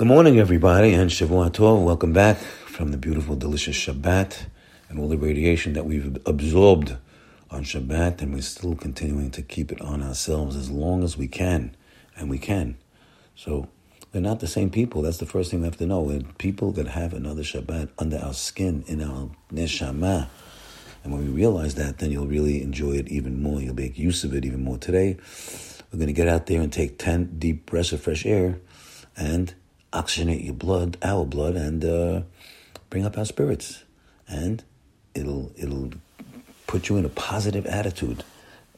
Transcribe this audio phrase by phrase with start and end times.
[0.00, 1.84] Good morning, everybody, and Shavua Tov.
[1.84, 4.46] Welcome back from the beautiful, delicious Shabbat
[4.88, 6.96] and all the radiation that we've absorbed
[7.50, 11.28] on Shabbat, and we're still continuing to keep it on ourselves as long as we
[11.28, 11.76] can,
[12.16, 12.78] and we can.
[13.34, 13.68] So
[14.14, 15.02] we're not the same people.
[15.02, 16.00] That's the first thing we have to know.
[16.00, 20.28] We're people that have another Shabbat under our skin, in our neshama.
[21.04, 23.60] And when we realize that, then you'll really enjoy it even more.
[23.60, 24.78] You'll make use of it even more.
[24.78, 25.18] Today,
[25.92, 28.60] we're going to get out there and take 10 deep breaths of fresh air
[29.14, 29.52] and
[29.92, 32.22] oxygenate your blood, our blood, and uh,
[32.88, 33.84] bring up our spirits.
[34.28, 34.62] And
[35.14, 35.90] it'll it'll
[36.66, 38.22] put you in a positive attitude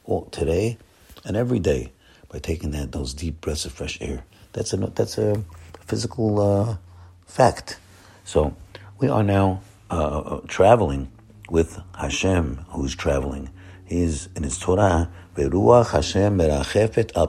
[0.05, 0.77] all, today
[1.25, 1.91] and every day
[2.29, 4.23] by taking that those deep breaths of fresh air.
[4.53, 5.43] That's a that's a
[5.81, 6.77] physical uh,
[7.25, 7.77] fact.
[8.23, 8.55] So
[8.99, 9.61] we are now
[9.91, 11.11] uh, uh traveling
[11.49, 13.49] with Hashem, who's traveling.
[13.85, 15.11] He's in his Torah.
[15.35, 17.27] Veruach Hashem merachefet al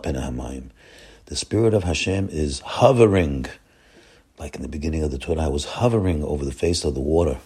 [1.26, 3.46] The spirit of Hashem is hovering
[4.38, 7.00] like in the beginning of the Torah, I was hovering over the face of the
[7.00, 7.38] water.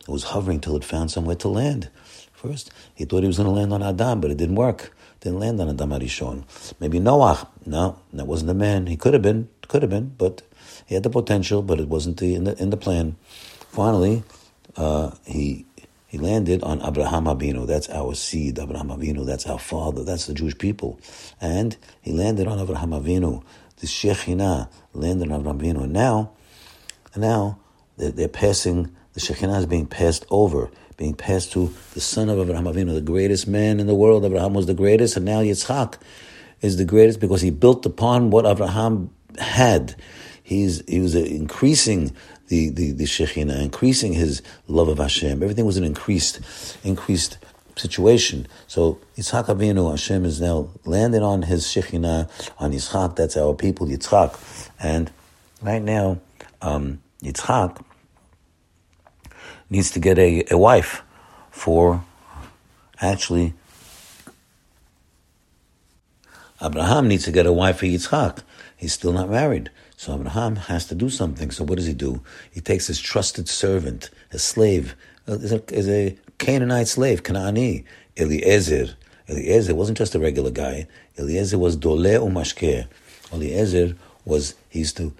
[0.00, 1.90] It was hovering till it found somewhere to land.
[2.32, 4.96] First, he thought he was going to land on Adam, but it didn't work.
[5.20, 6.44] Didn't land on Adam Arishon.
[6.80, 7.48] Maybe Noah.
[7.66, 8.86] No, that wasn't the man.
[8.86, 10.42] He could have been, could have been, but
[10.86, 13.16] he had the potential, but it wasn't the, in the in the plan.
[13.68, 14.24] Finally,
[14.76, 15.66] uh, he
[16.06, 17.66] he landed on Abraham Avinu.
[17.66, 19.26] That's our seed, Abraham Avinu.
[19.26, 20.02] That's our father.
[20.02, 20.98] That's the Jewish people.
[21.40, 23.44] And he landed on Abraham Avinu
[23.80, 25.84] the Shekhinah landed on Avinu.
[25.84, 26.32] And now,
[27.16, 27.58] now
[27.96, 32.38] they're, they're, passing, the Shekhinah is being passed over, being passed to the son of
[32.38, 34.24] Abraham Avinu, the greatest man in the world.
[34.24, 35.98] Abraham was the greatest, and now Yitzchak
[36.60, 39.96] is the greatest because he built upon what Abraham had.
[40.42, 42.14] He's, he was increasing
[42.48, 45.42] the, the, the Shekhinah, increasing his love of Hashem.
[45.42, 46.40] Everything was an increased,
[46.84, 47.38] increased
[47.80, 48.46] situation.
[48.66, 52.28] So Yitzchak Avinu, Hashem is now landed on his Shekhinah,
[52.58, 54.38] on Yitzchak, that's our people, Yitzchak.
[54.78, 55.10] And
[55.62, 56.20] right now,
[56.62, 57.82] um, Yitzchak
[59.68, 61.02] needs to get a, a wife
[61.50, 62.04] for
[63.00, 63.54] actually
[66.62, 68.42] Abraham needs to get a wife for Yitzchak.
[68.76, 69.70] He's still not married.
[69.96, 71.50] So Abraham has to do something.
[71.50, 72.22] So what does he do?
[72.50, 74.94] He takes his trusted servant, a slave,
[75.26, 77.84] is a, is a Canaanite slave, Canaani,
[78.16, 78.96] Eliezer.
[79.28, 80.88] Eliezer wasn't just a regular guy.
[81.18, 82.88] Eliezer was dole umashker.
[83.32, 85.12] Eliezer was, he used to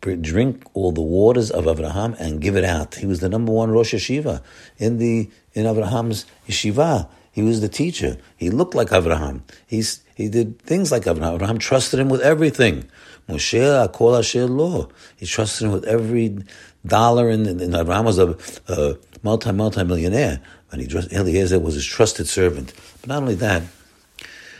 [0.00, 2.94] drink all the waters of Abraham and give it out.
[2.94, 4.42] He was the number one Rosh Yeshiva
[4.78, 7.08] in the in Abraham's yeshiva.
[7.30, 8.16] He was the teacher.
[8.36, 9.44] He looked like Abraham.
[9.66, 11.34] He's, he did things like Abraham.
[11.34, 12.88] Abraham trusted him with everything.
[13.28, 14.90] Moshe Akol Asher Lo.
[15.16, 16.38] He trusted him with every
[16.86, 17.30] dollar.
[17.30, 18.36] And, and Abraham was a,
[18.68, 20.40] a multi multi millionaire.
[20.70, 22.72] And he Eliezer was his trusted servant.
[23.00, 23.62] But not only that,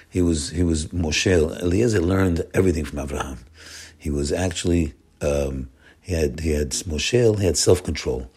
[0.09, 1.27] he was he was Moshe.
[1.62, 3.39] Eliezer learned everything from Abraham.
[3.97, 7.39] He was actually um, he had he had Moshe.
[7.39, 8.31] He had self control.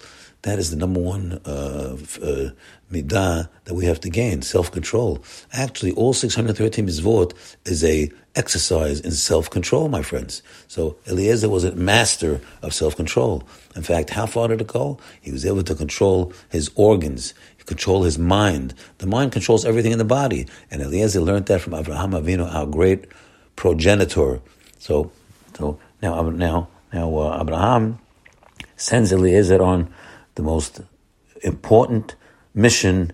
[0.46, 2.50] That is the number one uh, uh,
[2.92, 5.24] midah that we have to gain, self-control.
[5.52, 7.34] Actually, all 613 mitzvot
[7.66, 10.44] is a exercise in self-control, my friends.
[10.68, 13.42] So Eliezer was a master of self-control.
[13.76, 15.00] In fact, how far did it go?
[15.20, 17.34] He was able to control his organs,
[17.66, 18.76] control his mind.
[19.00, 20.46] The mind controls everything in the body.
[20.70, 23.06] And Eliezer learned that from Abraham Avinu, our great
[23.56, 24.42] progenitor.
[24.78, 25.12] So,
[25.58, 27.98] so now, now, now, uh, Abraham
[28.78, 29.92] sends Eliezer on
[30.36, 30.82] the most
[31.42, 32.16] important
[32.54, 33.12] mission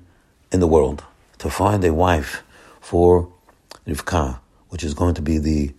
[0.52, 1.04] in the world
[1.40, 2.44] to find a wife
[2.80, 3.32] for
[3.88, 4.40] Rivka,
[4.70, 5.74] which is going to be the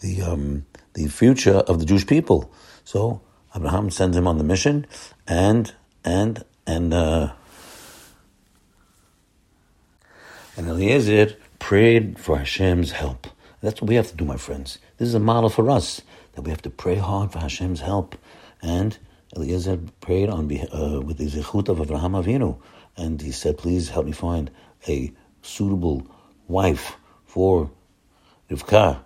[0.00, 2.52] the um, the future of the Jewish people.
[2.84, 3.20] So
[3.54, 4.86] Abraham sends him on the mission,
[5.26, 5.72] and
[6.04, 7.32] and and uh,
[10.56, 13.26] and Eliezer prayed for Hashem's help.
[13.62, 14.78] That's what we have to do, my friends.
[14.96, 16.02] This is a model for us
[16.34, 18.16] that we have to pray hard for Hashem's help
[18.62, 18.98] and
[19.36, 22.58] Eliezer prayed on uh, with the zechut of Avraham Avinu,
[22.96, 24.50] and he said, "Please help me find
[24.88, 26.06] a suitable
[26.48, 26.96] wife
[27.26, 27.70] for
[28.50, 29.00] Rivka."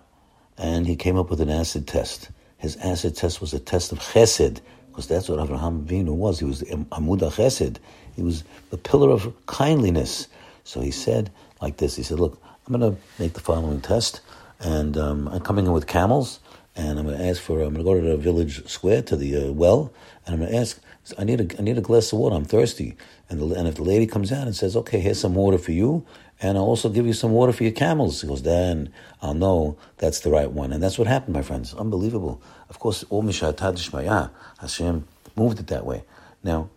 [0.57, 2.31] And he came up with an acid test.
[2.57, 6.39] His acid test was a test of chesed, because that's what Avraham Avinu was.
[6.39, 7.77] He was Amuda Chesed.
[8.15, 10.27] He was the pillar of kindliness.
[10.63, 11.31] So he said
[11.61, 11.95] like this.
[11.95, 14.21] He said, "Look, I'm going to make the following test,
[14.59, 16.39] and um, I'm coming in with camels."
[16.75, 17.61] And I'm going to ask for.
[17.61, 19.93] I'm going to go to the village square to the uh, well,
[20.25, 20.79] and I'm going to ask.
[21.17, 22.35] I need a I need a glass of water.
[22.35, 22.97] I'm thirsty.
[23.29, 25.71] And the, and if the lady comes out and says, "Okay, here's some water for
[25.71, 26.05] you,"
[26.41, 28.91] and I'll also give you some water for your camels, he goes, then
[29.21, 30.73] I'll know that's the right one.
[30.73, 31.73] And that's what happened, my friends.
[31.73, 32.41] Unbelievable.
[32.69, 36.03] Of course, all Mishatad Hashem moved it that way.
[36.43, 36.69] Now,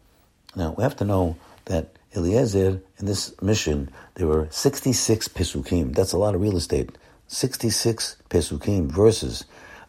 [0.55, 5.95] now we have to know that Eliezer in this mission there were 66 pesukim.
[5.95, 6.97] That's a lot of real estate.
[7.27, 9.45] 66 pesukim verses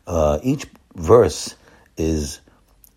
[0.09, 0.65] uh, each
[0.95, 1.55] verse
[1.95, 2.41] is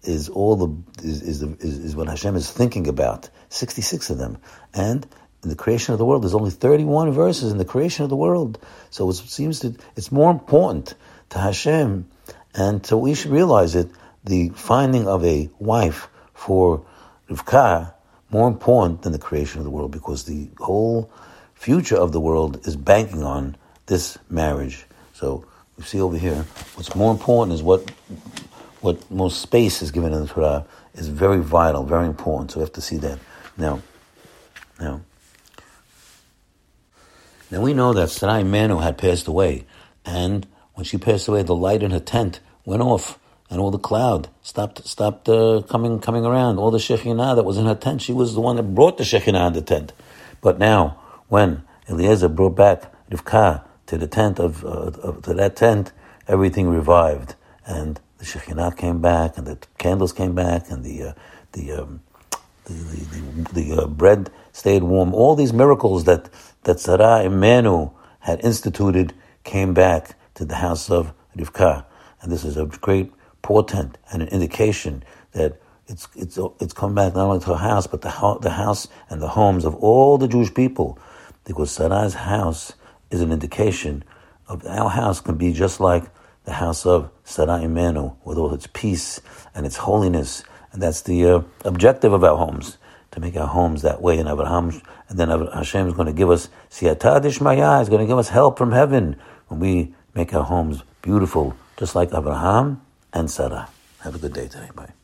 [0.02, 3.28] is all the is is, the, is is what Hashem is thinking about.
[3.50, 4.38] Sixty six of them,
[4.72, 5.06] and
[5.42, 8.08] in the creation of the world, there's only thirty one verses in the creation of
[8.08, 8.58] the world.
[8.90, 10.94] So it seems that it's more important
[11.30, 12.08] to Hashem,
[12.54, 13.90] and so we should realize it.
[14.24, 16.86] The finding of a wife for
[17.28, 17.92] Rivka
[18.30, 21.10] more important than the creation of the world because the whole
[21.54, 23.56] future of the world is banking on
[23.86, 24.86] this marriage.
[25.12, 25.44] So
[25.76, 27.90] we see over here, what's more important is what
[28.80, 32.50] what most space is given in the Torah is very vital, very important.
[32.50, 33.18] So we have to see that.
[33.56, 33.80] Now,
[34.80, 35.02] now,
[37.50, 39.66] now we know that Sarah Imenu had passed away,
[40.04, 43.78] and when she passed away, the light in her tent went off, and all the
[43.78, 46.58] cloud stopped stopped uh, coming coming around.
[46.58, 49.04] All the Shekhinah that was in her tent, she was the one that brought the
[49.04, 49.92] Shekhinah in the tent.
[50.40, 53.62] But now, when Eliezer brought back Rivka
[53.92, 54.90] to the tent of, uh,
[55.20, 55.92] to that tent,
[56.26, 57.34] everything revived,
[57.66, 61.12] and the Shekhinah came back, and the candles came back, and the uh,
[61.52, 62.00] the, um,
[62.64, 65.12] the, the, the uh, bread stayed warm.
[65.12, 66.30] All these miracles that
[66.62, 69.12] that Sarah Imenu had instituted
[69.44, 71.84] came back to the house of Rivka,
[72.22, 73.12] and this is a great
[73.42, 77.86] portent and an indication that it's it's it's come back not only to her house
[77.86, 80.98] but the the house and the homes of all the Jewish people,
[81.44, 82.72] because Sarah's house
[83.12, 84.02] is an indication
[84.48, 86.04] of our house can be just like
[86.44, 89.20] the house of Sarah Imenu, with all its peace
[89.54, 90.42] and its holiness.
[90.72, 92.78] And that's the uh, objective of our homes,
[93.12, 94.18] to make our homes that way.
[94.18, 98.06] And Abraham, and then Hashem is going to give us siyata dishmaya, is going to
[98.06, 99.16] give us help from heaven
[99.48, 102.80] when we make our homes beautiful, just like Abraham
[103.12, 103.68] and Sarah.
[104.00, 104.70] Have a good day today.
[104.74, 105.01] Bye.